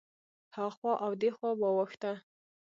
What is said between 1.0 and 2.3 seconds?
او دېخوا واوښته.